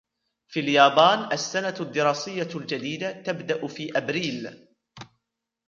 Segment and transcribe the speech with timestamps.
[0.47, 4.67] في اليابان السنة الدراسية الجديدة تبدأ في أبريل.